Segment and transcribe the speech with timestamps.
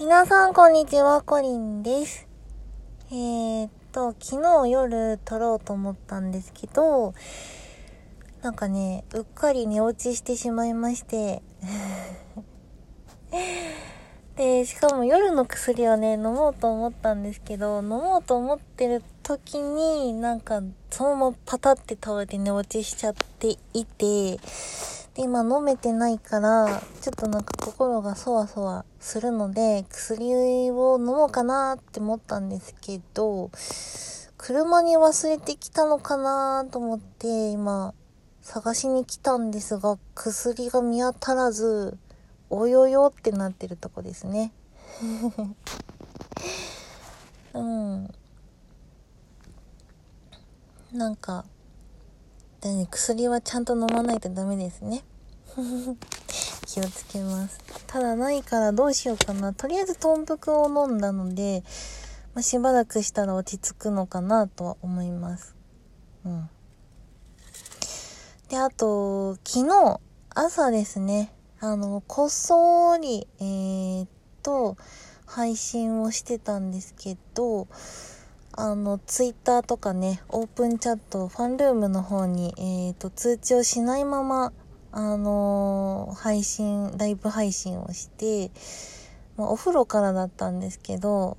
[0.00, 2.26] 皆さん、こんにちは、コリンです。
[3.10, 7.12] えー、っと、昨日夜撮ろうと思ったんですけど、
[8.40, 11.42] なんかね、うっかり寝落ちしてしまいまして、
[14.36, 24.40] で、しかも夜の薬をね、飲もうと思ったんですけど、飲もうと思ってる時に、なんか、そのままパタって倒れて寝落ちしちゃっていて、
[25.14, 33.50] で、今飲めてないから、ちょっとなんか心がそわそわするので、薬を飲もうかなって思ったんですけど、
[34.36, 37.94] 車に忘れてきたのかなと思って、今、
[38.42, 41.98] 探しに来たんですが、薬が見当たらず、
[42.48, 44.52] およよってなってるとこですね。
[47.54, 48.10] うん。
[50.92, 51.44] なんか、
[52.60, 55.02] でね、薬はちゃんと飲まないとダメですね。
[56.66, 57.58] 気をつけます。
[57.86, 59.54] ただないからどうしようかな。
[59.54, 61.64] とりあえず豚腹を飲んだので、
[62.34, 65.56] まあ、しばらくしたら落ち着くのかなとは思います。
[66.26, 66.50] うん。
[68.50, 70.00] で、あと、昨日、
[70.34, 74.08] 朝ですね、あの、こっそり、えー、っ
[74.42, 74.76] と、
[75.24, 77.68] 配信をしてたんですけど、
[78.52, 84.52] あの、ツイッターとかね、オープンチャット、ファンルームの方に、えー、と、通知をしないまま、
[84.92, 88.50] あのー配信、ライブ配信をして、
[89.36, 91.36] まあ、お風呂からだったんですけど、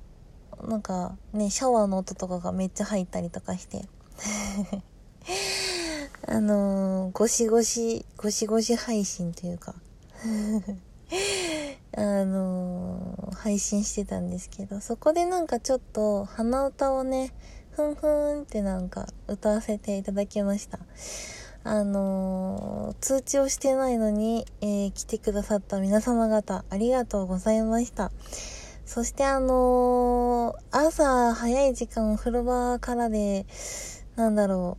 [0.66, 3.86] なんかね、シャワーの音とかがめっちゃ入ったりとかして、
[6.26, 9.74] あのーゴシゴシ、ゴシゴシ配信というか、
[11.96, 17.32] あのー配信してたんですけど、そこでなんかちょっと鼻歌をね、
[17.72, 20.78] ふんふんってなんか歌わせていただきました。
[21.64, 28.12] あのー通知をしてないのに、えー来てくださった皆様方、ありがとうございました。
[28.84, 33.46] そしてあのー朝早い時間お風呂場からで、
[34.16, 34.78] なんだろ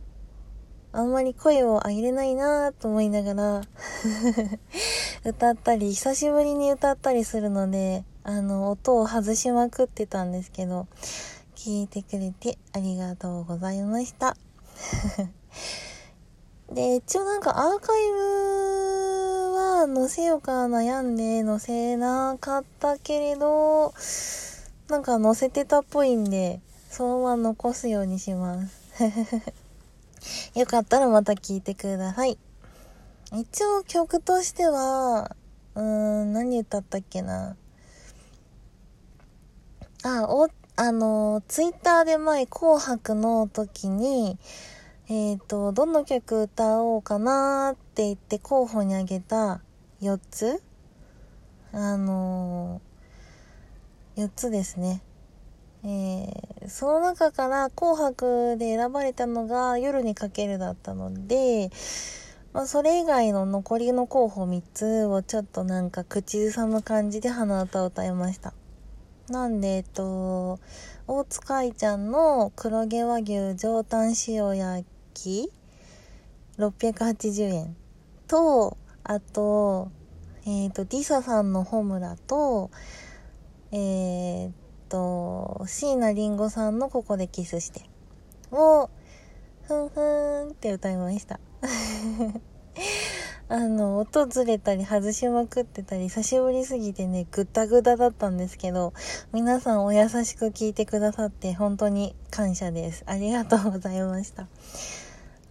[0.92, 3.60] う、あんまり声を上げれないなと思いながら
[5.26, 10.86] 歌ったり、久しぶりに歌ったりするので、あの、音を外しまくってたんですけど、
[11.56, 14.36] 聞いてくれてありがとうございました。
[16.70, 23.94] で、一応なんかアーカイブは載せようか悩んで載せなかったけれど、
[24.88, 28.84] なんか載せてたっぽいんで、そのまま残すようにします。
[30.54, 32.36] よかったらまた聞いてください。
[33.32, 35.36] 一応曲としては、
[35.74, 37.56] うーん、何歌ったっけな。
[40.02, 44.38] あ、お、あの、ツイッターで前、紅白の時に、
[45.08, 49.60] えっ、と、どの曲歌おうかなって言って候補にあげた
[50.00, 50.62] 4つ
[51.72, 52.80] あの
[54.16, 55.02] 4つですね。
[55.82, 61.70] えーその中から紅白で選ばれたのが夜にかけるだったので、
[62.54, 68.54] まあ、それ以外の残りの候補3つをちょっとなんか口ずさむ感じで鼻歌を歌いました。
[69.28, 70.60] なんで、えっと、
[71.08, 75.50] 大塚愛ちゃんの黒毛和牛上タン塩焼き
[76.56, 77.76] 680円
[78.28, 79.90] と、あと、
[80.46, 82.70] えっ、と、ディサさんのホムラと、
[83.72, 84.50] えっ、
[84.88, 87.90] と、椎名林檎さんのここでキスして
[88.52, 88.90] を、
[89.66, 91.40] ふんふんって歌いました。
[93.48, 98.92] あの、音ずれたり外しまくってたり、久しぶりすぎてね、ぐったぐだだったんですけど、
[99.32, 103.04] 皆さんお優しく聞いてくださって本当に感謝です。
[103.06, 104.48] ありがとうございました。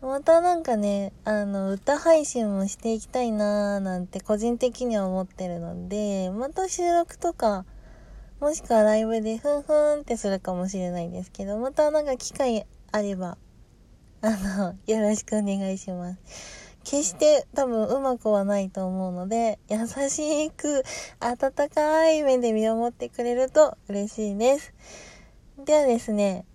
[0.01, 7.65] またなんかね、あの、歌配信もしていきたいなーなんて個人的には思ってるので、また収録とか、
[8.41, 13.37] もしくはライブでふんふんってするかもしれないですけど、またなんか機会あれば、
[14.25, 16.79] あの、よろしくお願いします。
[16.85, 20.85] 決して多分うまくはないと思うので、優しく
[21.19, 24.73] 温かい目で見守ってくれると嬉しいです。
[25.65, 26.45] ではですね、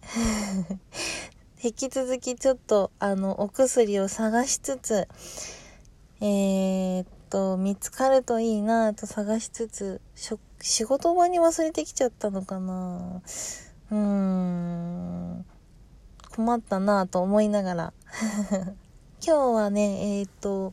[1.63, 5.07] 引き続きちょっとあのお薬を探しつつ、
[6.23, 10.01] えー、っと、見つかるといいなぁと探しつつ、
[10.63, 13.21] 仕事場に忘れてきちゃったのかな
[13.91, 15.45] うーん、
[16.39, 17.93] 困ったなぁと思いながら。
[19.21, 20.73] 今日はね、えーっと、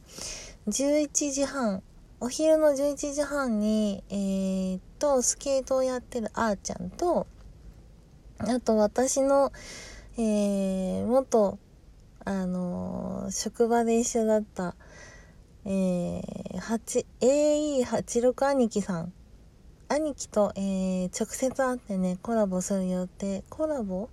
[0.67, 1.81] 11時半、
[2.19, 7.25] お昼の11時半に、えーっと、スケートをやってるあーちゃんと、
[8.37, 9.51] あと私の、
[10.17, 11.57] えー、元、
[12.25, 14.75] あのー職場で一緒だった、
[15.65, 16.21] えー、
[16.59, 19.13] 8 AE86 兄貴さん
[19.87, 24.09] 兄貴と、えー、直接会ってね、コラボする予定、コラボ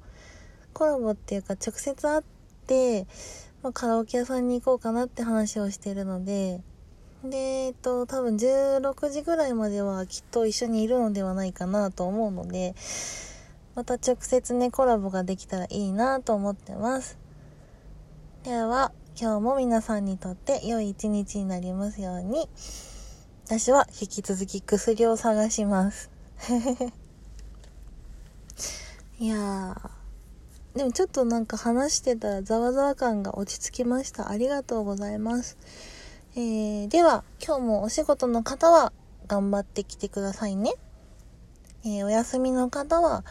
[0.82, 2.22] コラボっていうか直接会っ
[2.66, 3.06] て、
[3.62, 6.60] まあ、カラオケ屋さんに行こうかなって話をしてるので、
[7.22, 12.74] で、えっと、多分16時ぐらいまではきっと一緒にいるのではないかなと思うので、
[13.76, 17.16] また直接ね、コラボができたらいいなと思ってます。
[18.42, 22.48] では、今日も皆さんにとって良い一日になりますように。
[23.44, 26.10] 私は引き続き薬を探します。
[29.20, 30.01] いやー。
[30.74, 34.30] でもちょっとなんか話してたらざわざわ感が落ち着きました。
[34.30, 35.58] ありがとうございます。
[36.34, 38.92] えー、では、今日もお仕事の方は
[39.26, 40.72] 頑張ってきてくださいね。
[41.84, 43.22] えー、お休みの方は、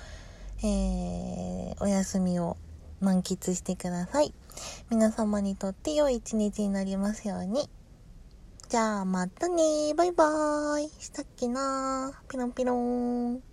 [0.64, 2.58] えー、お休みを
[3.00, 4.36] 満喫してください。
[4.92, 7.68] 皆様にとって良い一日になりますように。
[8.70, 13.50] じゃあ、またねバイバーイしたっけなピロンピロン。